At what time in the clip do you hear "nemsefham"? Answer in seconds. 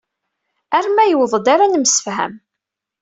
1.71-2.33